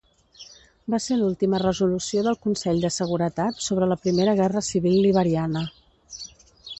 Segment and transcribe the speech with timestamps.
[0.93, 5.63] Va ser l'última resolució del Consell de Seguretat sobre la Primera Guerra Civil liberiana.